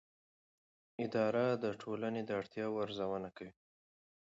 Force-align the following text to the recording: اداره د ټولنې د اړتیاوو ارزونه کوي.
اداره 1.05 1.45
د 1.63 1.65
ټولنې 1.81 2.21
د 2.25 2.29
اړتیاوو 2.39 2.81
ارزونه 2.85 3.29
کوي. 3.37 3.53